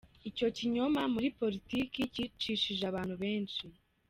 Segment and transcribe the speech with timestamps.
[0.29, 3.63] Icyo kinyoma muri politiki cyicishije abantu benshi.